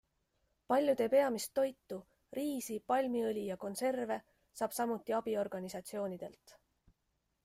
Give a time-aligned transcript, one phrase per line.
[0.71, 1.99] Paljude peamist toitu-
[2.39, 4.17] riisi, palmiõli ja konserve-
[4.61, 6.55] saab samuti abiorganisatsioonidelt.